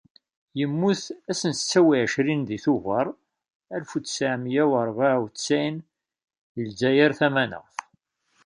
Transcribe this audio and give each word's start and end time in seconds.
Yemmut 0.59 1.03
ass 1.31 1.41
n 1.49 1.53
setta 1.59 1.79
u 1.87 1.87
εecrin 1.99 2.41
deg 2.49 2.61
tuber 2.63 3.05
alef 3.75 3.91
u 3.97 3.99
tesεemya 4.05 4.63
u 4.67 4.71
rebεa 4.87 5.15
u 5.25 5.27
tesεun, 5.35 5.75
deg 6.53 6.65
Lezzayer 6.69 7.11
Tamaneɣt. 7.19 7.75